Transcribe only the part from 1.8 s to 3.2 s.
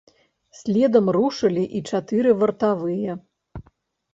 і чатыры вартавыя.